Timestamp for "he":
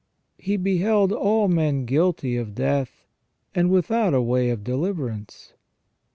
0.39-0.57